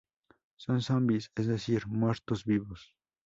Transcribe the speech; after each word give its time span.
Son 0.57 0.81
zombies, 0.81 1.29
es 1.35 1.45
decir 1.45 1.85
muertos 1.85 2.43
vivos. 2.43 2.95